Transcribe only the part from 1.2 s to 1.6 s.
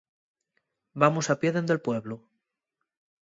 a pie